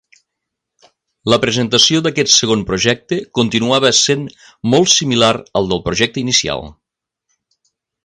[1.33, 4.27] La presentació d'aquest segon projecte continuava sent
[4.75, 6.71] molt similar al del projecte inicial.